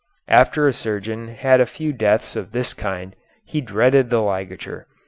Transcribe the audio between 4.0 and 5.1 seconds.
the ligature.